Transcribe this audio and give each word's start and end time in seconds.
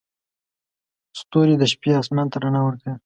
ستوري 1.19 1.55
د 1.57 1.63
شپې 1.71 1.91
اسمان 2.01 2.27
ته 2.31 2.37
رڼا 2.43 2.61
ورکوي. 2.65 2.93